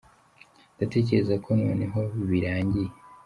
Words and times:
Ndatekereza 0.75 1.35
ko 1.43 1.49
noneho 1.61 1.99
birangiye 2.29 2.89